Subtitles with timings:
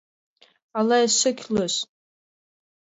[0.77, 1.75] —Ала эше кӱлеш?